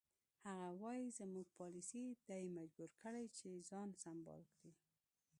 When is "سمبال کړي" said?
4.03-4.71